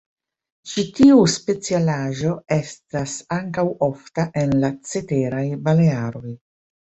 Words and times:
Ĉi 0.69 0.83
tiu 0.99 1.17
specialaĵo 1.33 2.31
estas 2.55 3.13
ankaŭ 3.37 3.65
ofta 3.89 4.25
en 4.45 4.57
la 4.65 4.71
ceteraj 4.93 5.45
Balearoj. 5.69 6.35